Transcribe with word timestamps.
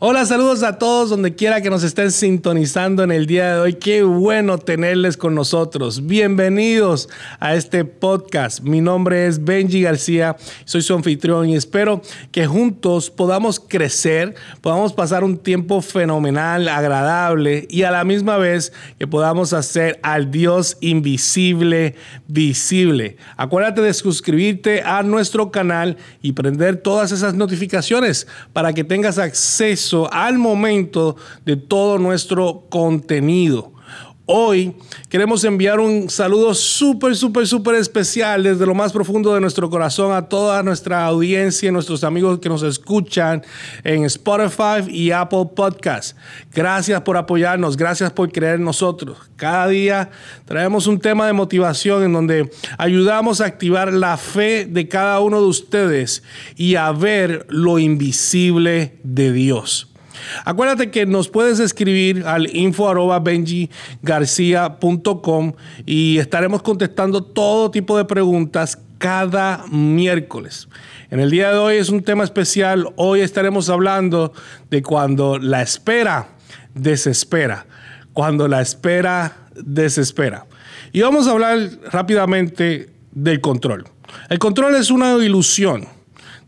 Hola, 0.00 0.24
saludos 0.26 0.62
a 0.62 0.78
todos 0.78 1.10
donde 1.10 1.34
quiera 1.34 1.60
que 1.60 1.70
nos 1.70 1.82
estén 1.82 2.12
sintonizando 2.12 3.02
en 3.02 3.10
el 3.10 3.26
día 3.26 3.54
de 3.54 3.58
hoy. 3.58 3.74
Qué 3.74 4.04
bueno 4.04 4.56
tenerles 4.56 5.16
con 5.16 5.34
nosotros. 5.34 6.06
Bienvenidos 6.06 7.08
a 7.40 7.56
este 7.56 7.84
podcast. 7.84 8.60
Mi 8.60 8.80
nombre 8.80 9.26
es 9.26 9.42
Benji 9.42 9.82
García, 9.82 10.36
soy 10.64 10.82
su 10.82 10.94
anfitrión 10.94 11.48
y 11.48 11.56
espero 11.56 12.00
que 12.30 12.46
juntos 12.46 13.10
podamos 13.10 13.58
crecer, 13.58 14.36
podamos 14.60 14.92
pasar 14.92 15.24
un 15.24 15.36
tiempo 15.36 15.82
fenomenal, 15.82 16.68
agradable 16.68 17.66
y 17.68 17.82
a 17.82 17.90
la 17.90 18.04
misma 18.04 18.36
vez 18.36 18.72
que 19.00 19.08
podamos 19.08 19.52
hacer 19.52 19.98
al 20.04 20.30
Dios 20.30 20.76
invisible 20.78 21.96
visible. 22.28 23.16
Acuérdate 23.36 23.80
de 23.80 23.92
suscribirte 23.92 24.80
a 24.82 25.02
nuestro 25.02 25.50
canal 25.50 25.96
y 26.22 26.34
prender 26.34 26.76
todas 26.76 27.10
esas 27.10 27.34
notificaciones 27.34 28.28
para 28.52 28.72
que 28.72 28.84
tengas 28.84 29.18
acceso 29.18 29.87
al 30.12 30.38
momento 30.38 31.16
de 31.44 31.56
todo 31.56 31.98
nuestro 31.98 32.64
contenido. 32.68 33.72
Hoy 34.30 34.74
queremos 35.08 35.42
enviar 35.44 35.80
un 35.80 36.10
saludo 36.10 36.52
súper, 36.52 37.16
súper, 37.16 37.46
súper 37.46 37.76
especial 37.76 38.42
desde 38.42 38.66
lo 38.66 38.74
más 38.74 38.92
profundo 38.92 39.32
de 39.32 39.40
nuestro 39.40 39.70
corazón 39.70 40.12
a 40.12 40.28
toda 40.28 40.62
nuestra 40.62 41.06
audiencia, 41.06 41.72
nuestros 41.72 42.04
amigos 42.04 42.38
que 42.38 42.50
nos 42.50 42.62
escuchan 42.62 43.42
en 43.84 44.04
Spotify 44.04 44.86
y 44.86 45.12
Apple 45.12 45.48
Podcasts. 45.56 46.14
Gracias 46.54 47.00
por 47.00 47.16
apoyarnos, 47.16 47.74
gracias 47.78 48.12
por 48.12 48.30
creer 48.30 48.56
en 48.56 48.64
nosotros. 48.64 49.16
Cada 49.36 49.66
día 49.68 50.10
traemos 50.44 50.86
un 50.86 51.00
tema 51.00 51.26
de 51.26 51.32
motivación 51.32 52.02
en 52.02 52.12
donde 52.12 52.50
ayudamos 52.76 53.40
a 53.40 53.46
activar 53.46 53.94
la 53.94 54.18
fe 54.18 54.66
de 54.66 54.88
cada 54.88 55.20
uno 55.20 55.40
de 55.40 55.46
ustedes 55.46 56.22
y 56.54 56.74
a 56.74 56.92
ver 56.92 57.46
lo 57.48 57.78
invisible 57.78 58.98
de 59.02 59.32
Dios. 59.32 59.87
Acuérdate 60.44 60.90
que 60.90 61.06
nos 61.06 61.28
puedes 61.28 61.60
escribir 61.60 62.24
al 62.26 62.54
info 62.54 62.88
y 65.86 66.18
estaremos 66.18 66.62
contestando 66.62 67.22
todo 67.22 67.70
tipo 67.70 67.96
de 67.96 68.04
preguntas 68.04 68.78
cada 68.98 69.64
miércoles. 69.70 70.68
En 71.10 71.20
el 71.20 71.30
día 71.30 71.50
de 71.50 71.58
hoy 71.58 71.76
es 71.76 71.88
un 71.88 72.02
tema 72.02 72.24
especial. 72.24 72.88
Hoy 72.96 73.20
estaremos 73.20 73.70
hablando 73.70 74.32
de 74.70 74.82
cuando 74.82 75.38
la 75.38 75.62
espera 75.62 76.28
desespera. 76.74 77.66
Cuando 78.12 78.48
la 78.48 78.60
espera 78.60 79.48
desespera. 79.54 80.46
Y 80.92 81.00
vamos 81.00 81.26
a 81.26 81.32
hablar 81.32 81.58
rápidamente 81.90 82.90
del 83.12 83.40
control. 83.40 83.84
El 84.28 84.38
control 84.38 84.74
es 84.74 84.90
una 84.90 85.12
ilusión 85.14 85.97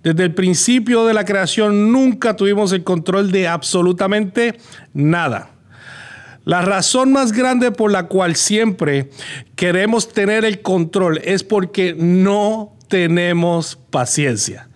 desde 0.03 0.25
el 0.25 0.35
principio 0.35 1.05
de 1.05 1.15
la 1.15 1.25
creación 1.25 1.93
nunca 1.93 2.35
tuvimos 2.37 2.73
el 2.73 2.85
control 2.85 3.31
de 3.31 3.49
absolutamente 3.49 4.59
nada. 4.95 5.51
La 6.45 6.63
razón 6.63 7.13
más 7.13 7.33
grande 7.33 7.71
por 7.71 7.93
la 7.93 8.07
cual 8.07 8.35
siempre 8.35 9.11
queremos 9.57 10.09
tener 10.09 10.45
el 10.45 10.63
control 10.63 11.21
es 11.23 11.45
porque 11.45 11.95
no 11.97 12.77
tenemos 12.89 13.79
paciencia. 13.91 14.69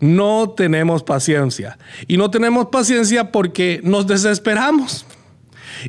No 0.00 0.50
tenemos 0.56 1.02
paciencia. 1.02 1.78
Y 2.06 2.16
no 2.16 2.30
tenemos 2.30 2.66
paciencia 2.66 3.32
porque 3.32 3.80
nos 3.82 4.06
desesperamos. 4.06 5.06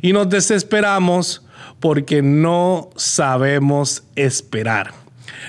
Y 0.02 0.12
nos 0.12 0.28
desesperamos 0.28 1.44
porque 1.80 2.22
no 2.22 2.90
sabemos 2.96 4.04
esperar. 4.16 5.03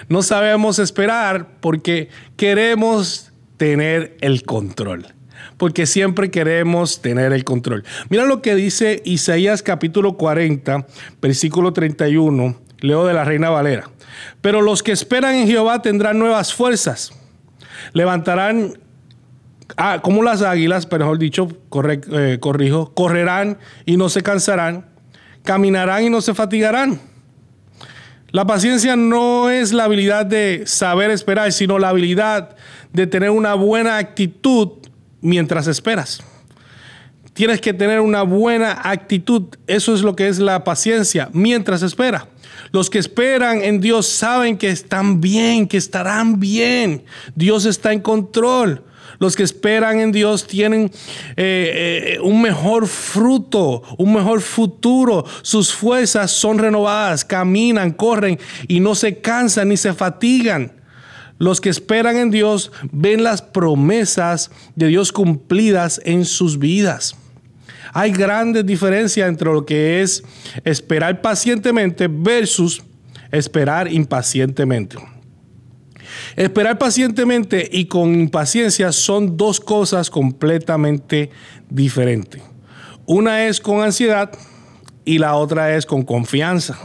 No 0.10 0.22
sabemos 0.22 0.80
esperar 0.80 1.60
porque 1.60 2.10
queremos 2.38 3.32
tener 3.58 4.18
el 4.22 4.44
control. 4.44 5.08
Porque 5.58 5.86
siempre 5.86 6.32
queremos 6.32 7.02
tener 7.02 7.32
el 7.32 7.44
control. 7.44 7.84
Mira 8.10 8.26
lo 8.26 8.42
que 8.42 8.56
dice 8.56 9.02
Isaías 9.06 9.64
capítulo 9.64 10.18
40, 10.18 10.86
versículo 11.22 11.72
31. 11.72 12.58
Leo 12.80 13.06
de 13.06 13.14
la 13.14 13.24
Reina 13.24 13.50
Valera. 13.50 13.90
Pero 14.42 14.62
los 14.62 14.84
que 14.84 14.92
esperan 14.92 15.36
en 15.36 15.48
Jehová 15.48 15.82
tendrán 15.82 16.20
nuevas 16.20 16.54
fuerzas. 16.54 17.12
Levantarán 17.94 18.78
ah, 19.78 20.00
como 20.02 20.24
las 20.24 20.42
águilas, 20.42 20.90
mejor 20.92 21.18
dicho, 21.18 21.48
eh, 22.12 22.38
corrijo, 22.40 22.94
correrán 22.94 23.58
y 23.86 23.98
no 23.98 24.10
se 24.10 24.24
cansarán, 24.24 24.86
caminarán 25.44 26.04
y 26.04 26.10
no 26.10 26.22
se 26.22 26.34
fatigarán. 26.34 27.00
La 28.36 28.46
paciencia 28.46 28.98
no 28.98 29.50
es 29.50 29.72
la 29.72 29.86
habilidad 29.86 30.26
de 30.26 30.64
saber 30.66 31.10
esperar, 31.10 31.54
sino 31.54 31.80
la 31.80 31.88
habilidad 31.88 32.58
de 32.92 33.08
tener 33.08 33.30
una 33.30 33.54
buena 33.54 33.98
actitud 33.98 34.72
mientras 35.22 35.68
esperas. 35.68 36.22
Tienes 37.34 37.62
que 37.62 37.74
tener 37.74 38.02
una 38.02 38.24
buena 38.24 38.82
actitud. 38.84 39.44
Eso 39.68 39.96
es 39.96 40.02
lo 40.02 40.18
que 40.18 40.28
es 40.28 40.40
la 40.40 40.66
paciencia 40.66 41.30
mientras 41.32 41.82
espera. 41.82 42.28
Los 42.74 42.90
que 42.90 43.00
esperan 43.00 43.64
en 43.64 43.80
Dios 43.80 44.06
saben 44.06 44.58
que 44.58 44.68
están 44.68 45.22
bien, 45.22 45.66
que 45.66 45.78
estarán 45.78 46.38
bien. 46.38 47.06
Dios 47.36 47.64
está 47.64 47.94
en 47.94 48.02
control. 48.02 48.84
Los 49.20 49.36
que 49.36 49.44
esperan 49.44 50.00
en 50.00 50.12
Dios 50.12 50.48
tienen 50.48 50.92
eh, 51.36 52.16
eh, 52.16 52.20
un 52.22 52.42
mejor 52.42 52.88
fruto, 52.88 53.82
un 53.98 54.14
mejor 54.14 54.42
futuro. 54.42 55.26
Sus 55.42 55.74
fuerzas 55.74 56.32
son 56.32 56.58
renovadas, 56.58 57.24
caminan, 57.24 57.92
corren 57.92 58.40
y 58.68 58.80
no 58.80 58.96
se 58.96 59.20
cansan 59.20 59.70
ni 59.70 59.78
se 59.78 59.94
fatigan. 59.94 60.72
Los 61.38 61.60
que 61.60 61.70
esperan 61.70 62.18
en 62.18 62.32
Dios 62.32 62.72
ven 62.92 63.24
las 63.24 63.42
promesas 63.42 64.52
de 64.76 64.88
Dios 64.88 65.12
cumplidas 65.12 66.00
en 66.06 66.26
sus 66.26 66.60
vidas. 66.60 67.16
Hay 67.94 68.12
grandes 68.12 68.66
diferencias 68.66 69.28
entre 69.28 69.52
lo 69.52 69.66
que 69.66 70.02
es 70.02 70.24
esperar 70.64 71.22
pacientemente 71.22 72.08
versus 72.10 72.84
esperar 73.32 73.92
impacientemente. 73.92 74.98
Esperar 76.36 76.78
pacientemente 76.78 77.68
y 77.72 77.86
con 77.86 78.14
impaciencia 78.14 78.92
son 78.92 79.38
dos 79.38 79.60
cosas 79.60 80.10
completamente 80.10 81.30
diferentes. 81.70 82.42
Una 83.06 83.46
es 83.46 83.62
con 83.62 83.82
ansiedad 83.82 84.32
y 85.04 85.20
la 85.20 85.36
otra 85.36 85.76
es 85.76 85.86
con 85.86 86.04
confianza. 86.04 86.78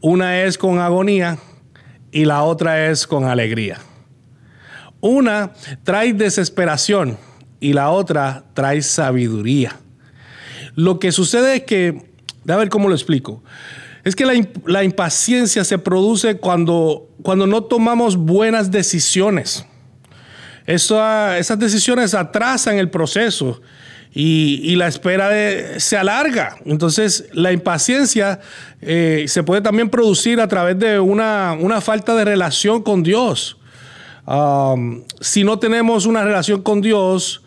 Una 0.00 0.42
es 0.42 0.58
con 0.58 0.78
agonía 0.78 1.38
y 2.12 2.24
la 2.24 2.44
otra 2.44 2.90
es 2.90 3.06
con 3.06 3.24
alegría. 3.24 3.78
Una 5.00 5.52
trae 5.82 6.12
desesperación 6.12 7.18
y 7.60 7.72
la 7.72 7.90
otra 7.90 8.44
trae 8.54 8.80
sabiduría. 8.82 9.76
Lo 10.76 10.98
que 10.98 11.12
sucede 11.12 11.56
es 11.56 11.62
que, 11.64 12.02
a 12.48 12.56
ver 12.56 12.68
cómo 12.68 12.88
lo 12.88 12.94
explico. 12.94 13.42
Es 14.04 14.14
que 14.14 14.26
la, 14.66 14.84
impaciencia 14.84 15.64
se 15.64 15.78
produce 15.78 16.36
cuando, 16.36 17.08
cuando 17.22 17.46
no 17.46 17.64
tomamos 17.64 18.16
buenas 18.16 18.70
decisiones. 18.70 19.64
esas 20.66 21.58
decisiones 21.58 22.14
atrasan 22.14 22.76
el 22.78 22.90
proceso 22.90 23.62
y, 24.12 24.76
la 24.76 24.88
espera 24.88 25.30
se 25.80 25.96
alarga. 25.96 26.56
Entonces, 26.66 27.28
la 27.32 27.50
impaciencia 27.50 28.40
eh, 28.82 29.24
se 29.26 29.42
puede 29.42 29.62
también 29.62 29.88
producir 29.88 30.40
a 30.40 30.48
través 30.48 30.78
de 30.78 31.00
una, 31.00 31.56
falta 31.80 32.14
de 32.14 32.26
relación 32.26 32.82
con 32.82 33.02
Dios. 33.02 33.56
Si 35.20 35.44
no 35.44 35.58
tenemos 35.58 36.06
una 36.06 36.24
relación 36.24 36.62
con 36.62 36.82
Dios 36.82 37.43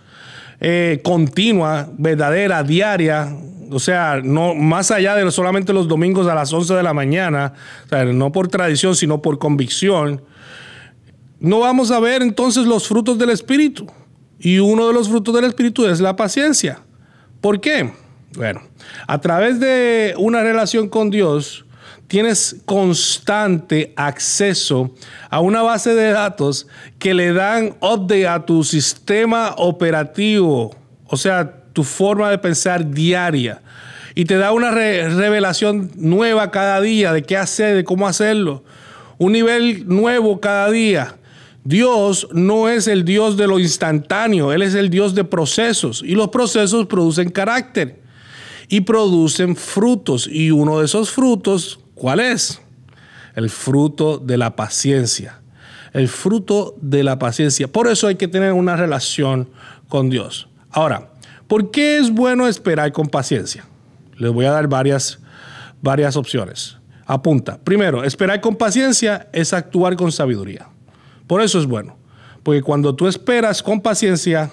eh, 0.60 1.00
continua, 1.04 1.90
verdadera, 1.98 2.64
diaria, 2.64 3.36
o 3.72 3.80
sea, 3.80 4.22
no 4.24 4.56
más 4.56 4.92
allá 4.92 5.16
de 5.16 5.30
solamente 5.32 5.74
los 5.74 5.88
domingos 5.88 6.28
a 6.28 6.36
las 6.36 6.52
11 6.54 6.74
de 6.74 6.84
la 6.84 6.94
mañana, 6.94 7.54
no 8.14 8.32
por 8.32 8.48
tradición, 8.48 8.96
sino 8.96 9.22
por 9.22 9.40
convicción, 9.40 10.22
no 11.40 11.60
vamos 11.60 11.92
a 11.92 12.00
ver 12.00 12.22
entonces 12.22 12.66
los 12.66 12.88
frutos 12.88 13.18
del 13.18 13.30
Espíritu. 13.30 13.88
Y 14.40 14.60
uno 14.60 14.88
de 14.88 14.94
los 14.94 15.10
frutos 15.10 15.34
del 15.34 15.46
Espíritu 15.46 15.86
es 15.86 16.00
la 16.00 16.16
paciencia. 16.16 16.80
¿Por 17.42 17.60
qué? 17.60 17.92
Bueno, 18.36 18.62
a 19.08 19.20
través 19.20 19.60
de 19.60 20.14
una 20.18 20.44
relación 20.44 20.90
con 20.90 21.10
Dios, 21.10 21.66
tienes 22.08 22.58
constante 22.66 23.94
acceso 23.96 24.92
a 25.30 25.40
una 25.42 25.62
base 25.62 25.94
de 25.94 26.12
datos 26.12 26.68
que 27.00 27.14
le 27.14 27.34
dan 27.34 27.76
update 27.82 28.28
a 28.28 28.46
tu 28.46 28.64
sistema 28.64 29.54
operativo. 29.58 30.76
O 31.06 31.18
sea, 31.18 31.64
tu 31.74 31.84
forma 31.84 32.30
de 32.32 32.38
pensar 32.38 32.90
diaria. 32.90 33.62
Y 34.16 34.26
te 34.26 34.38
da 34.38 34.52
una 34.52 34.72
revelación 34.72 35.92
nueva 35.96 36.50
cada 36.50 36.82
día 36.82 37.14
de 37.14 37.22
qué 37.22 37.38
hacer, 37.38 37.76
de 37.76 37.84
cómo 37.84 38.08
hacerlo. 38.08 38.64
Un 39.20 39.34
nivel 39.34 39.88
nuevo 39.88 40.40
cada 40.40 40.72
día. 40.72 41.18
Dios 41.64 42.28
no 42.32 42.70
es 42.70 42.88
el 42.88 43.04
Dios 43.04 43.36
de 43.36 43.46
lo 43.46 43.60
instantáneo, 43.60 44.54
Él 44.54 44.62
es 44.62 44.74
el 44.74 44.90
Dios 44.90 45.14
de 45.14 45.26
procesos. 45.26 46.02
Y 46.04 46.16
los 46.16 46.30
procesos 46.30 46.88
producen 46.88 47.30
carácter 47.30 48.00
y 48.70 48.82
producen 48.82 49.56
frutos. 49.56 50.28
Y 50.32 50.50
uno 50.50 50.80
de 50.80 50.86
esos 50.86 51.12
frutos, 51.12 51.80
¿cuál 51.98 52.20
es? 52.20 52.62
El 53.36 53.50
fruto 53.50 54.18
de 54.18 54.38
la 54.38 54.56
paciencia. 54.56 55.42
El 55.94 56.08
fruto 56.08 56.76
de 56.82 57.04
la 57.04 57.20
paciencia. 57.20 57.68
Por 57.68 57.88
eso 57.88 58.08
hay 58.08 58.16
que 58.16 58.28
tener 58.28 58.54
una 58.54 58.76
relación 58.76 59.50
con 59.88 60.10
Dios. 60.10 60.48
Ahora, 60.70 61.10
¿Por 61.48 61.72
qué 61.72 61.98
es 61.98 62.12
bueno 62.12 62.48
esperar 62.48 62.92
con 62.92 63.08
paciencia? 63.08 63.66
Les 64.18 64.32
voy 64.32 64.46
a 64.46 64.52
dar 64.52 64.68
varias, 64.68 65.20
varias 65.82 66.18
opciones. 66.18 66.78
Apunta. 67.06 67.58
Primero, 67.58 68.04
esperar 68.04 68.42
con 68.42 68.58
paciencia 68.58 69.30
es 69.32 69.54
actuar 69.54 69.96
con 69.96 70.12
sabiduría. 70.12 70.68
Por 71.26 71.42
eso 71.42 71.60
es 71.60 71.66
bueno. 71.66 71.98
Porque 72.44 72.62
cuando 72.62 72.94
tú 72.96 73.08
esperas 73.08 73.64
con 73.64 73.80
paciencia, 73.80 74.52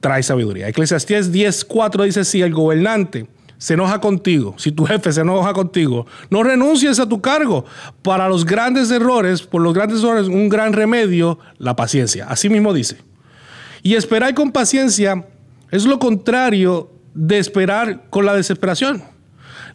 trae 0.00 0.22
sabiduría. 0.22 0.68
Eclesiastés 0.68 1.30
10.4 1.30 2.04
dice, 2.04 2.24
si 2.24 2.40
el 2.40 2.54
gobernante 2.54 3.28
se 3.60 3.74
enoja 3.74 4.00
contigo, 4.00 4.54
si 4.56 4.72
tu 4.72 4.86
jefe 4.86 5.12
se 5.12 5.20
enoja 5.20 5.52
contigo, 5.52 6.06
no 6.30 6.42
renuncies 6.42 6.98
a 6.98 7.06
tu 7.06 7.20
cargo. 7.20 7.66
Para 8.00 8.26
los 8.26 8.46
grandes 8.46 8.90
errores, 8.90 9.42
por 9.42 9.60
los 9.60 9.74
grandes 9.74 10.02
errores, 10.02 10.28
un 10.28 10.48
gran 10.48 10.72
remedio, 10.72 11.38
la 11.58 11.76
paciencia. 11.76 12.26
Así 12.26 12.48
mismo 12.48 12.72
dice. 12.72 12.96
Y 13.82 13.96
esperar 13.96 14.32
con 14.34 14.50
paciencia 14.50 15.26
es 15.70 15.84
lo 15.84 15.98
contrario 15.98 16.90
de 17.12 17.38
esperar 17.38 18.04
con 18.08 18.24
la 18.24 18.34
desesperación. 18.34 19.04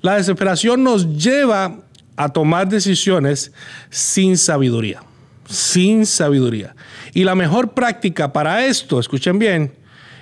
La 0.02 0.16
desesperación 0.16 0.84
nos 0.84 1.24
lleva 1.24 1.78
a 2.16 2.30
tomar 2.30 2.68
decisiones 2.68 3.52
sin 3.92 4.36
sabiduría, 4.36 5.04
sin 5.48 6.08
sabiduría. 6.08 6.76
Y 7.14 7.24
la 7.24 7.36
mejor 7.36 7.74
práctica 7.74 8.34
para 8.34 8.66
esto, 8.66 9.00
escuchen 9.00 9.38
bien, 9.38 9.74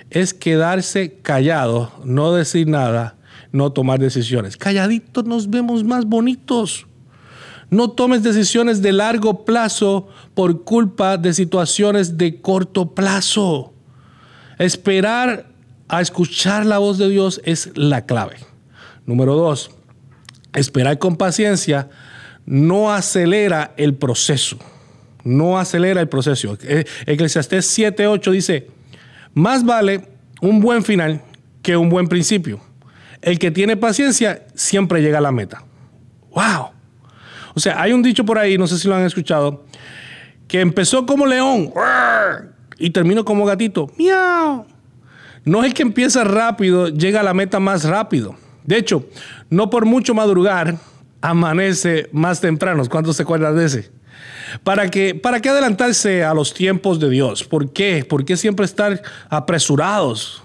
es 0.10 0.34
quedarse 0.34 1.14
callado, 1.22 1.94
no 2.04 2.34
decir 2.34 2.68
nada, 2.68 3.16
no 3.52 3.72
tomar 3.72 4.00
decisiones. 4.00 4.58
Calladitos 4.58 5.26
nos 5.26 5.50
vemos 5.50 5.84
más 5.84 6.06
bonitos. 6.06 6.88
No 7.70 7.90
tomes 7.90 8.22
decisiones 8.24 8.82
de 8.82 8.92
largo 8.92 9.46
plazo 9.46 10.08
por 10.34 10.64
culpa 10.64 11.18
de 11.18 11.34
situaciones 11.34 12.18
de 12.18 12.42
corto 12.42 12.94
plazo. 12.94 13.74
Esperar 14.60 15.48
a 15.88 16.02
escuchar 16.02 16.66
la 16.66 16.78
voz 16.78 16.98
de 16.98 17.10
Dios 17.10 17.42
es 17.46 17.72
la 17.76 18.06
clave. 18.06 18.38
Número 19.06 19.36
dos, 19.36 19.72
esperar 20.54 21.00
con 21.00 21.18
paciencia 21.18 21.90
no 22.46 22.92
acelera 22.92 23.74
el 23.78 23.96
proceso. 23.96 24.58
No 25.24 25.58
acelera 25.58 26.02
el 26.02 26.10
proceso. 26.10 26.58
Eh, 26.64 26.86
Eclesiastés 27.06 27.78
7:8 27.78 28.32
dice, 28.32 28.68
más 29.34 29.66
vale 29.66 30.08
un 30.42 30.60
buen 30.60 30.84
final 30.84 31.22
que 31.62 31.78
un 31.78 31.90
buen 31.90 32.08
principio. 32.08 32.60
El 33.24 33.40
que 33.40 33.52
tiene 33.52 33.78
paciencia 33.78 34.46
siempre 34.54 35.02
llega 35.02 35.20
a 35.20 35.22
la 35.22 35.32
meta. 35.32 35.64
¡Wow! 36.36 36.72
O 37.56 37.60
sea, 37.60 37.82
hay 37.82 37.94
un 37.94 38.04
dicho 38.04 38.26
por 38.26 38.38
ahí, 38.38 38.58
no 38.58 38.68
sé 38.68 38.78
si 38.78 38.88
lo 38.88 38.96
han 38.96 39.06
escuchado, 39.06 39.66
que 40.48 40.60
empezó 40.60 41.06
como 41.06 41.26
león 41.26 41.72
y 42.78 42.90
terminó 42.90 43.24
como 43.24 43.46
gatito. 43.46 43.90
¡Miau! 43.98 44.66
No 45.46 45.64
es 45.64 45.74
que 45.74 45.84
empieza 45.84 46.26
rápido, 46.26 46.90
llega 46.90 47.22
a 47.22 47.24
la 47.24 47.34
meta 47.34 47.62
más 47.62 47.86
rápido. 47.86 48.36
De 48.66 48.78
hecho, 48.78 49.06
no 49.50 49.70
por 49.70 49.86
mucho 49.86 50.14
madrugar, 50.14 50.76
amanece 51.22 52.10
más 52.12 52.42
temprano. 52.42 52.84
¿Cuántos 52.90 53.16
se 53.16 53.24
acuerdan 53.24 53.56
de 53.56 53.66
ese? 53.66 53.92
¿Para 54.64 54.90
qué, 54.90 55.16
¿Para 55.16 55.40
qué 55.40 55.50
adelantarse 55.50 56.26
a 56.26 56.34
los 56.34 56.54
tiempos 56.54 57.00
de 57.00 57.10
Dios? 57.10 57.46
¿Por 57.46 57.72
qué? 57.72 58.06
¿Por 58.08 58.26
qué 58.26 58.36
siempre 58.36 58.66
estar 58.66 59.02
apresurados? 59.30 60.44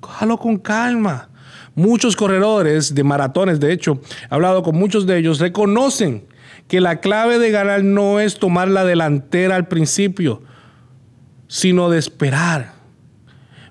Cójalo 0.00 0.38
con 0.38 0.58
calma. 0.58 1.28
Muchos 1.76 2.16
corredores 2.16 2.92
de 2.92 3.04
maratones, 3.04 3.60
de 3.60 3.72
hecho, 3.72 4.00
he 4.28 4.34
hablado 4.34 4.64
con 4.64 4.74
muchos 4.74 5.06
de 5.06 5.18
ellos, 5.18 5.38
reconocen 5.38 6.26
que 6.66 6.80
la 6.80 7.00
clave 7.00 7.38
de 7.38 7.52
ganar 7.52 7.84
no 7.84 8.18
es 8.18 8.40
tomar 8.40 8.66
la 8.66 8.84
delantera 8.84 9.54
al 9.54 9.68
principio, 9.68 10.42
sino 11.46 11.88
de 11.88 11.98
esperar. 11.98 12.74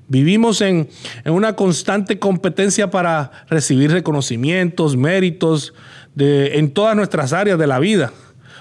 Vivimos 0.07 0.62
en, 0.62 0.88
en 1.25 1.34
una 1.34 1.57
constante 1.57 2.19
competencia 2.19 2.90
para 2.90 3.31
recibir 3.50 3.92
reconocimientos, 3.92 4.96
méritos 4.96 5.74
de, 6.13 6.57
en 6.57 6.72
todas 6.72 6.96
nuestras 6.96 7.34
áreas 7.34 7.60
de 7.60 7.68
la 7.68 7.80
vida 7.80 8.13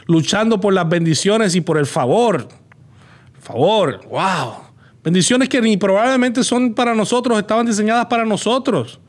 luchando 0.07 0.61
por 0.61 0.73
las 0.73 0.89
bendiciones 0.89 1.55
y 1.55 1.61
por 1.61 1.79
el 1.79 1.87
favor. 1.87 2.49
Favor, 3.41 4.01
wow. 4.09 4.55
Bendiciones 5.03 5.49
que 5.49 5.61
ni 5.61 5.77
probablemente 5.77 6.43
son 6.43 6.75
para 6.75 6.95
nosotros, 6.95 7.39
estaban 7.39 7.67
diseñadas 7.67 8.07
para 8.07 8.25
nosotros. 8.25 9.01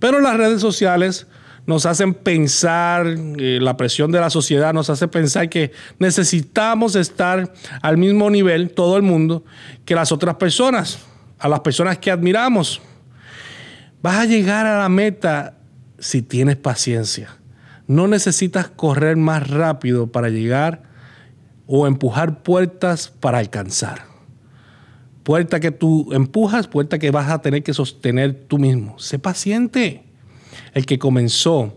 Pero 0.00 0.20
las 0.20 0.36
redes 0.36 0.60
sociales 0.60 1.28
nos 1.66 1.86
hacen 1.86 2.14
pensar, 2.14 3.06
eh, 3.06 3.58
la 3.60 3.76
presión 3.76 4.10
de 4.10 4.18
la 4.18 4.30
sociedad 4.30 4.74
nos 4.74 4.90
hace 4.90 5.06
pensar 5.06 5.48
que 5.48 5.70
necesitamos 6.00 6.96
estar 6.96 7.52
al 7.82 7.96
mismo 7.96 8.28
nivel, 8.28 8.70
todo 8.70 8.96
el 8.96 9.02
mundo, 9.02 9.44
que 9.84 9.94
las 9.94 10.10
otras 10.10 10.34
personas, 10.34 10.98
a 11.38 11.48
las 11.48 11.60
personas 11.60 11.98
que 11.98 12.10
admiramos. 12.10 12.80
Vas 14.02 14.16
a 14.16 14.24
llegar 14.24 14.66
a 14.66 14.80
la 14.80 14.88
meta 14.88 15.58
si 15.98 16.22
tienes 16.22 16.56
paciencia. 16.56 17.36
No 17.86 18.08
necesitas 18.08 18.68
correr 18.68 19.16
más 19.16 19.48
rápido 19.48 20.10
para 20.10 20.28
llegar 20.28 20.82
o 21.66 21.86
empujar 21.86 22.42
puertas 22.42 23.12
para 23.20 23.38
alcanzar. 23.38 24.09
Puerta 25.22 25.60
que 25.60 25.70
tú 25.70 26.08
empujas, 26.12 26.66
puerta 26.66 26.98
que 26.98 27.10
vas 27.10 27.30
a 27.30 27.42
tener 27.42 27.62
que 27.62 27.74
sostener 27.74 28.34
tú 28.48 28.58
mismo. 28.58 28.98
Sé 28.98 29.18
paciente. 29.18 30.02
El 30.74 30.86
que 30.86 30.98
comenzó 30.98 31.76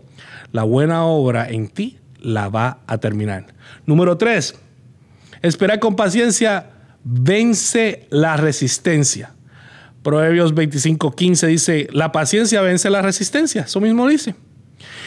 la 0.52 0.62
buena 0.62 1.04
obra 1.04 1.48
en 1.48 1.68
ti 1.68 1.98
la 2.20 2.48
va 2.48 2.78
a 2.86 2.98
terminar. 2.98 3.46
Número 3.86 4.16
tres, 4.16 4.54
esperar 5.42 5.78
con 5.78 5.96
paciencia 5.96 6.70
vence 7.04 8.06
la 8.10 8.36
resistencia. 8.36 9.34
Proverbios 10.02 10.54
25:15 10.54 11.46
dice, 11.46 11.88
la 11.92 12.12
paciencia 12.12 12.60
vence 12.60 12.90
la 12.90 13.02
resistencia. 13.02 13.62
Eso 13.62 13.80
mismo 13.80 14.06
dice. 14.06 14.34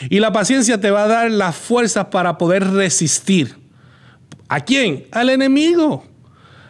Y 0.09 0.19
la 0.19 0.31
paciencia 0.31 0.79
te 0.79 0.91
va 0.91 1.03
a 1.03 1.07
dar 1.07 1.31
las 1.31 1.55
fuerzas 1.55 2.05
para 2.05 2.37
poder 2.37 2.67
resistir. 2.71 3.55
¿A 4.47 4.61
quién? 4.61 5.05
Al 5.11 5.29
enemigo, 5.29 6.03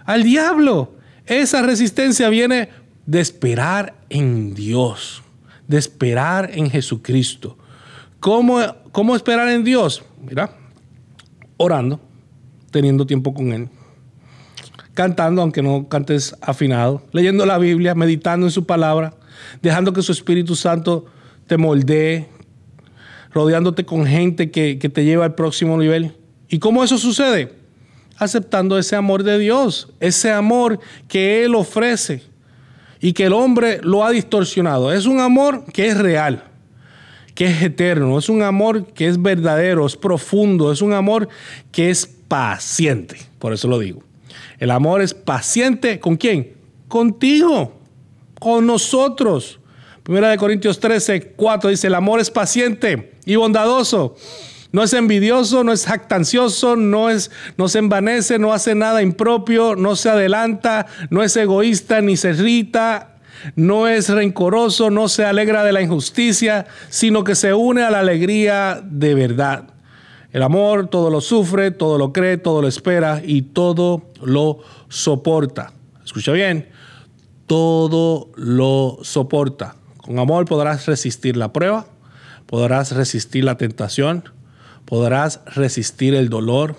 al 0.05 0.23
diablo. 0.23 0.96
Esa 1.27 1.61
resistencia 1.61 2.29
viene 2.29 2.69
de 3.05 3.19
esperar 3.19 3.95
en 4.09 4.53
Dios, 4.53 5.21
de 5.67 5.77
esperar 5.77 6.49
en 6.53 6.69
Jesucristo. 6.69 7.57
¿Cómo, 8.19 8.59
cómo 8.91 9.15
esperar 9.15 9.49
en 9.49 9.63
Dios? 9.63 10.03
Mira, 10.21 10.51
orando, 11.57 11.99
teniendo 12.71 13.05
tiempo 13.05 13.33
con 13.33 13.51
Él, 13.51 13.69
cantando, 14.93 15.41
aunque 15.41 15.61
no 15.61 15.87
cantes 15.87 16.35
afinado, 16.41 17.03
leyendo 17.11 17.45
la 17.45 17.57
Biblia, 17.57 17.93
meditando 17.93 18.47
en 18.47 18.51
su 18.51 18.65
palabra, 18.65 19.13
dejando 19.61 19.93
que 19.93 20.01
su 20.01 20.11
Espíritu 20.11 20.55
Santo 20.55 21.05
te 21.45 21.57
moldee, 21.57 22.27
rodeándote 23.31 23.85
con 23.85 24.05
gente 24.05 24.49
que, 24.49 24.75
te 24.77 25.05
lleva 25.05 25.25
al 25.25 25.35
próximo 25.35 25.77
nivel. 25.77 26.15
¿Y 26.49 26.59
cómo 26.59 26.83
eso 26.83 26.97
sucede? 26.97 27.53
Aceptando 28.17 28.77
ese 28.77 28.95
amor 28.95 29.23
de 29.23 29.37
Dios, 29.37 29.89
ese 29.99 30.31
amor 30.31 30.79
que 31.07 31.43
Él 31.43 31.55
ofrece 31.55 32.23
y 32.99 33.13
que 33.13 33.25
el 33.25 33.33
hombre 33.33 33.79
lo 33.83 34.03
ha 34.03 34.11
distorsionado. 34.11 34.91
Es 34.91 35.05
un 35.05 35.19
amor 35.19 35.65
que 35.71 35.87
es 35.87 35.97
real, 35.97 36.43
que 37.35 37.45
es 37.45 37.61
eterno, 37.61 38.17
es 38.17 38.29
un 38.29 38.41
amor 38.41 38.87
que 38.93 39.07
es 39.07 39.21
verdadero, 39.21 39.85
es 39.85 39.95
profundo, 39.95 40.71
es 40.71 40.81
un 40.81 40.93
amor 40.93 41.29
que 41.71 41.89
es 41.89 42.07
paciente. 42.27 43.17
Por 43.39 43.53
eso 43.53 43.67
lo 43.67 43.79
digo. 43.79 44.01
El 44.59 44.71
amor 44.71 45.01
es 45.01 45.13
paciente 45.13 45.99
con 45.99 46.17
quién? 46.17 46.53
Contigo, 46.87 47.79
con 48.39 48.65
nosotros. 48.65 49.59
Primera 50.03 50.29
de 50.29 50.37
Corintios 50.37 50.79
13, 50.79 51.33
4 51.35 51.69
dice, 51.69 51.87
el 51.87 51.95
amor 51.95 52.19
es 52.19 52.31
paciente 52.31 53.13
y 53.25 53.35
bondadoso. 53.35 54.15
No 54.71 54.83
es 54.83 54.93
envidioso, 54.93 55.63
no 55.63 55.71
es 55.71 55.85
jactancioso, 55.85 56.75
no, 56.75 57.09
es, 57.09 57.31
no 57.57 57.67
se 57.67 57.79
envanece, 57.79 58.37
no 58.37 58.53
hace 58.53 58.75
nada 58.75 59.01
impropio, 59.01 59.75
no 59.75 59.95
se 59.95 60.09
adelanta, 60.09 60.87
no 61.09 61.23
es 61.23 61.35
egoísta 61.37 62.01
ni 62.01 62.17
se 62.17 62.29
irrita, 62.31 63.17
no 63.55 63.87
es 63.87 64.09
rencoroso, 64.09 64.89
no 64.89 65.07
se 65.07 65.25
alegra 65.25 65.63
de 65.63 65.71
la 65.71 65.81
injusticia, 65.81 66.67
sino 66.89 67.23
que 67.23 67.35
se 67.35 67.53
une 67.53 67.83
a 67.83 67.91
la 67.91 67.99
alegría 67.99 68.81
de 68.83 69.13
verdad. 69.13 69.69
El 70.31 70.43
amor 70.43 70.87
todo 70.87 71.09
lo 71.09 71.21
sufre, 71.21 71.71
todo 71.71 71.97
lo 71.97 72.11
cree, 72.11 72.37
todo 72.37 72.61
lo 72.61 72.67
espera 72.67 73.21
y 73.25 73.43
todo 73.43 74.03
lo 74.21 74.59
soporta. 74.89 75.71
Escucha 76.03 76.31
bien, 76.31 76.67
todo 77.45 78.29
lo 78.35 78.99
soporta. 79.01 79.75
Con 79.97 80.19
amor 80.19 80.45
podrás 80.45 80.85
resistir 80.85 81.37
la 81.37 81.53
prueba, 81.53 81.87
podrás 82.45 82.91
resistir 82.91 83.43
la 83.43 83.57
tentación, 83.57 84.25
podrás 84.87 85.41
resistir 85.45 86.15
el 86.15 86.29
dolor, 86.29 86.77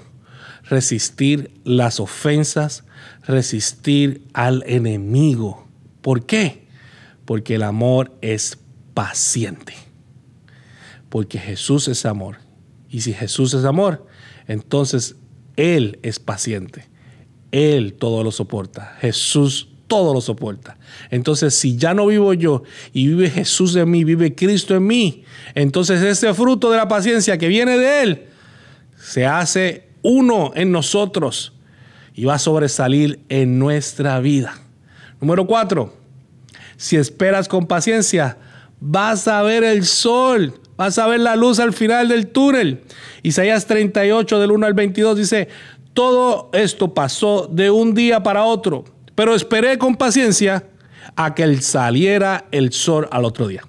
resistir 0.64 1.52
las 1.62 2.00
ofensas, 2.00 2.84
resistir 3.26 4.26
al 4.32 4.64
enemigo. 4.66 5.68
¿Por 6.00 6.24
qué? 6.24 6.66
Porque 7.26 7.56
el 7.56 7.62
amor 7.62 8.16
es 8.22 8.58
paciente. 8.94 9.74
Porque 11.10 11.38
Jesús 11.38 11.86
es 11.86 12.06
amor. 12.06 12.38
Y 12.88 13.02
si 13.02 13.12
Jesús 13.12 13.52
es 13.52 13.66
amor, 13.66 14.06
entonces 14.46 15.16
Él 15.56 15.98
es 16.02 16.18
paciente. 16.18 16.86
Él 17.52 17.92
todo 17.92 18.24
lo 18.24 18.32
soporta. 18.32 18.96
Jesús 19.00 19.68
todo 19.88 20.14
lo 20.14 20.20
soporta. 20.20 20.76
Entonces, 21.10 21.54
si 21.54 21.76
ya 21.76 21.94
no 21.94 22.06
vivo 22.06 22.32
yo 22.34 22.62
y 22.92 23.08
vive 23.08 23.30
Jesús 23.30 23.74
en 23.74 23.90
mí, 23.90 24.04
vive 24.04 24.34
Cristo 24.34 24.76
en 24.76 24.86
mí, 24.86 25.24
entonces 25.54 26.02
ese 26.02 26.32
fruto 26.34 26.70
de 26.70 26.76
la 26.76 26.86
paciencia 26.86 27.36
que 27.38 27.48
viene 27.48 27.76
de 27.76 28.02
Él 28.02 28.26
se 28.96 29.26
hace 29.26 29.88
uno 30.02 30.52
en 30.54 30.70
nosotros 30.70 31.54
y 32.14 32.24
va 32.26 32.34
a 32.34 32.38
sobresalir 32.38 33.20
en 33.28 33.58
nuestra 33.58 34.20
vida. 34.20 34.54
Número 35.20 35.46
cuatro, 35.46 35.94
si 36.76 36.96
esperas 36.96 37.48
con 37.48 37.66
paciencia, 37.66 38.36
vas 38.80 39.26
a 39.26 39.42
ver 39.42 39.64
el 39.64 39.84
sol, 39.84 40.54
vas 40.76 40.98
a 40.98 41.06
ver 41.06 41.20
la 41.20 41.34
luz 41.34 41.58
al 41.58 41.72
final 41.72 42.08
del 42.08 42.28
túnel. 42.28 42.82
Isaías 43.22 43.66
38 43.66 44.38
del 44.38 44.52
1 44.52 44.66
al 44.66 44.74
22 44.74 45.16
dice, 45.16 45.48
todo 45.94 46.50
esto 46.52 46.92
pasó 46.92 47.48
de 47.50 47.70
un 47.70 47.94
día 47.94 48.22
para 48.22 48.44
otro 48.44 48.97
pero 49.18 49.34
esperé 49.34 49.78
con 49.78 49.96
paciencia 49.96 50.64
a 51.16 51.34
que 51.34 51.60
saliera 51.60 52.44
el 52.52 52.72
sol 52.72 53.08
al 53.10 53.24
otro 53.24 53.48
día. 53.48 53.62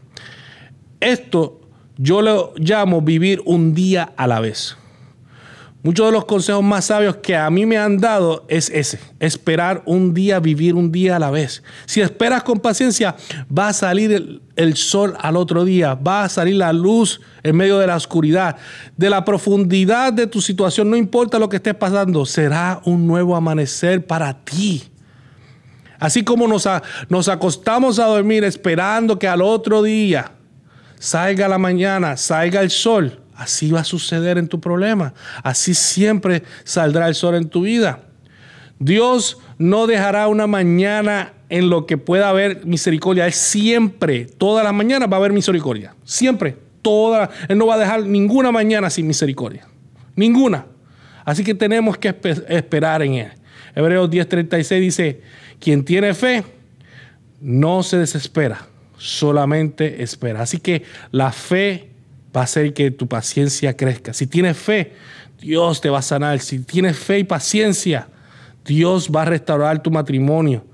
Esto 0.99 1.59
yo 1.97 2.21
lo 2.21 2.53
llamo 2.57 3.01
vivir 3.01 3.41
un 3.45 3.73
día 3.73 4.13
a 4.15 4.27
la 4.27 4.41
vez. 4.41 4.77
Muchos 5.81 6.05
de 6.05 6.11
los 6.11 6.25
consejos 6.25 6.61
más 6.61 6.85
sabios 6.85 7.15
que 7.15 7.35
a 7.35 7.49
mí 7.49 7.65
me 7.65 7.79
han 7.79 7.97
dado 7.97 8.45
es 8.47 8.69
ese, 8.69 8.99
esperar 9.19 9.81
un 9.87 10.13
día, 10.13 10.39
vivir 10.39 10.75
un 10.75 10.91
día 10.91 11.15
a 11.15 11.19
la 11.19 11.31
vez. 11.31 11.63
Si 11.87 11.99
esperas 11.99 12.43
con 12.43 12.59
paciencia, 12.59 13.15
va 13.51 13.69
a 13.69 13.73
salir 13.73 14.43
el, 14.55 14.75
sol 14.75 15.15
al 15.19 15.35
otro 15.35 15.65
día, 15.65 15.95
va 15.95 16.25
a 16.25 16.29
salir 16.29 16.57
la 16.57 16.73
luz 16.73 17.21
en 17.41 17.57
medio 17.57 17.79
de 17.79 17.87
la 17.87 17.95
oscuridad, 17.95 18.57
de 18.95 19.09
la 19.09 19.25
profundidad 19.25 20.13
de 20.13 20.27
tu 20.27 20.41
situación, 20.41 20.91
no 20.91 20.95
importa 20.95 21.39
lo 21.39 21.49
que 21.49 21.55
estés 21.55 21.73
pasando, 21.73 22.23
será 22.27 22.81
un 22.85 23.07
nuevo 23.07 23.35
amanecer 23.35 24.05
para 24.05 24.45
ti. 24.45 24.83
Así 25.99 26.23
como 26.23 26.47
nos, 26.47 26.67
nos 27.09 27.27
acostamos 27.27 27.99
a 27.99 28.05
dormir 28.05 28.43
esperando 28.43 29.19
que 29.19 29.27
al 29.27 29.41
otro 29.41 29.83
día 29.83 30.31
salga 30.97 31.47
la 31.47 31.57
mañana, 31.57 32.17
salga 32.17 32.61
el 32.61 32.69
sol, 32.69 33.19
así 33.35 33.71
va 33.71 33.81
a 33.81 33.83
suceder 33.83 34.37
en 34.37 34.47
tu 34.47 34.59
problema. 34.59 35.13
Así 35.43 35.73
siempre 35.73 36.43
saldrá 36.63 37.07
el 37.07 37.15
sol 37.15 37.35
en 37.35 37.49
tu 37.49 37.61
vida. 37.61 37.99
Dios 38.79 39.37
no 39.57 39.87
dejará 39.87 40.27
una 40.27 40.47
mañana 40.47 41.33
en 41.49 41.69
lo 41.69 41.85
que 41.85 41.97
pueda 41.97 42.29
haber 42.29 42.65
misericordia. 42.65 43.25
Él 43.25 43.33
siempre, 43.33 44.25
todas 44.25 44.63
las 44.63 44.73
mañanas 44.73 45.09
va 45.11 45.17
a 45.17 45.19
haber 45.19 45.33
misericordia. 45.33 45.95
Siempre, 46.05 46.55
toda. 46.81 47.29
Él 47.49 47.57
no 47.57 47.67
va 47.67 47.75
a 47.75 47.77
dejar 47.77 48.05
ninguna 48.05 48.51
mañana 48.51 48.89
sin 48.89 49.05
misericordia. 49.05 49.67
Ninguna. 50.15 50.65
Así 51.25 51.43
que 51.43 51.53
tenemos 51.53 51.97
que 51.97 52.15
esperar 52.47 53.01
en 53.01 53.13
Él. 53.15 53.31
Hebreos 53.75 54.09
10:36 54.09 54.79
dice, 54.79 55.21
quien 55.59 55.83
tiene 55.83 56.13
fe 56.13 56.43
no 57.41 57.83
se 57.83 57.97
desespera, 57.97 58.67
solamente 58.97 60.03
espera. 60.03 60.41
Así 60.41 60.59
que 60.59 60.83
la 61.11 61.31
fe 61.31 61.89
va 62.35 62.41
a 62.41 62.43
hacer 62.43 62.73
que 62.73 62.91
tu 62.91 63.07
paciencia 63.07 63.75
crezca. 63.75 64.13
Si 64.13 64.27
tienes 64.27 64.57
fe, 64.57 64.93
Dios 65.39 65.81
te 65.81 65.89
va 65.89 65.99
a 65.99 66.03
sanar. 66.03 66.39
Si 66.39 66.59
tienes 66.59 66.97
fe 66.97 67.19
y 67.19 67.23
paciencia, 67.23 68.07
Dios 68.65 69.09
va 69.13 69.23
a 69.23 69.25
restaurar 69.25 69.81
tu 69.81 69.91
matrimonio. 69.91 70.65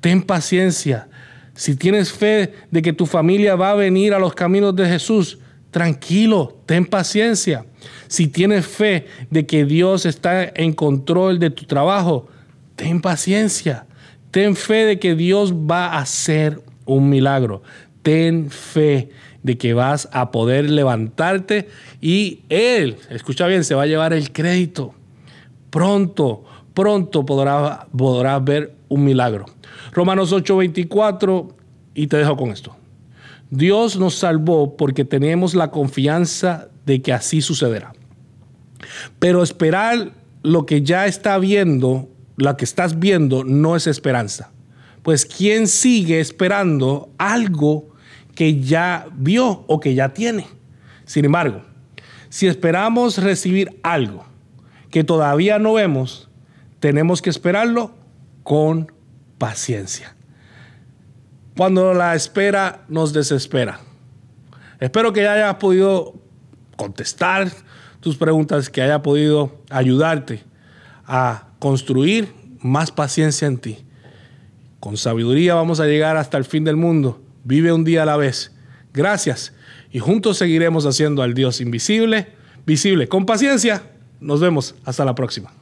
Ten 0.00 0.22
paciencia. 0.22 1.08
Si 1.54 1.76
tienes 1.76 2.12
fe 2.12 2.54
de 2.70 2.82
que 2.82 2.92
tu 2.92 3.06
familia 3.06 3.54
va 3.54 3.72
a 3.72 3.74
venir 3.74 4.14
a 4.14 4.18
los 4.18 4.34
caminos 4.34 4.74
de 4.74 4.86
Jesús, 4.86 5.38
tranquilo, 5.70 6.60
ten 6.66 6.86
paciencia. 6.86 7.64
Si 8.08 8.26
tienes 8.26 8.66
fe 8.66 9.06
de 9.30 9.46
que 9.46 9.64
Dios 9.64 10.06
está 10.06 10.44
en 10.54 10.72
control 10.72 11.38
de 11.38 11.50
tu 11.50 11.64
trabajo, 11.64 12.28
ten 12.76 13.00
paciencia. 13.00 13.86
Ten 14.30 14.54
fe 14.56 14.84
de 14.86 14.98
que 14.98 15.14
Dios 15.14 15.52
va 15.52 15.86
a 15.86 16.00
hacer 16.00 16.62
un 16.84 17.08
milagro. 17.08 17.62
Ten 18.02 18.50
fe 18.50 19.10
de 19.42 19.58
que 19.58 19.74
vas 19.74 20.08
a 20.12 20.30
poder 20.30 20.70
levantarte 20.70 21.68
y 22.00 22.40
Él, 22.48 22.96
escucha 23.10 23.46
bien, 23.46 23.64
se 23.64 23.74
va 23.74 23.82
a 23.82 23.86
llevar 23.86 24.12
el 24.12 24.32
crédito. 24.32 24.94
Pronto, 25.70 26.44
pronto 26.74 27.24
podrás, 27.24 27.86
podrás 27.96 28.44
ver 28.44 28.74
un 28.88 29.04
milagro. 29.04 29.46
Romanos 29.92 30.32
8:24 30.32 31.54
y 31.94 32.06
te 32.06 32.18
dejo 32.18 32.36
con 32.36 32.50
esto. 32.50 32.76
Dios 33.50 33.98
nos 33.98 34.14
salvó 34.14 34.76
porque 34.76 35.04
tenemos 35.04 35.54
la 35.54 35.70
confianza 35.70 36.68
de 36.86 37.02
que 37.02 37.12
así 37.12 37.40
sucederá. 37.40 37.92
Pero 39.18 39.42
esperar 39.42 40.12
lo 40.42 40.66
que 40.66 40.82
ya 40.82 41.06
está 41.06 41.38
viendo 41.38 42.08
la 42.40 42.56
que 42.56 42.64
estás 42.64 42.98
viendo 42.98 43.44
no 43.44 43.76
es 43.76 43.86
esperanza. 43.86 44.50
Pues 45.02 45.26
¿quién 45.26 45.68
sigue 45.68 46.20
esperando 46.20 47.10
algo 47.18 47.90
que 48.34 48.60
ya 48.60 49.06
vio 49.12 49.64
o 49.66 49.78
que 49.80 49.94
ya 49.94 50.10
tiene? 50.10 50.46
Sin 51.04 51.24
embargo, 51.24 51.62
si 52.30 52.46
esperamos 52.46 53.18
recibir 53.18 53.78
algo 53.82 54.24
que 54.90 55.04
todavía 55.04 55.58
no 55.58 55.74
vemos, 55.74 56.28
tenemos 56.80 57.20
que 57.20 57.30
esperarlo 57.30 57.94
con 58.42 58.90
paciencia. 59.38 60.14
Cuando 61.56 61.92
la 61.92 62.14
espera 62.14 62.84
nos 62.88 63.12
desespera. 63.12 63.80
Espero 64.78 65.12
que 65.12 65.28
hayas 65.28 65.56
podido 65.56 66.14
contestar 66.76 67.50
tus 68.00 68.16
preguntas, 68.16 68.70
que 68.70 68.80
haya 68.80 69.02
podido 69.02 69.60
ayudarte 69.68 70.42
a 71.04 71.49
construir 71.60 72.34
más 72.60 72.90
paciencia 72.90 73.46
en 73.46 73.58
ti. 73.58 73.78
Con 74.80 74.96
sabiduría 74.96 75.54
vamos 75.54 75.78
a 75.78 75.86
llegar 75.86 76.16
hasta 76.16 76.38
el 76.38 76.44
fin 76.44 76.64
del 76.64 76.76
mundo. 76.76 77.22
Vive 77.44 77.72
un 77.72 77.84
día 77.84 78.02
a 78.02 78.06
la 78.06 78.16
vez. 78.16 78.50
Gracias. 78.92 79.52
Y 79.92 80.00
juntos 80.00 80.38
seguiremos 80.38 80.86
haciendo 80.86 81.22
al 81.22 81.34
Dios 81.34 81.60
invisible, 81.60 82.32
visible. 82.66 83.06
Con 83.06 83.26
paciencia. 83.26 83.82
Nos 84.20 84.40
vemos. 84.40 84.74
Hasta 84.84 85.04
la 85.04 85.14
próxima. 85.14 85.52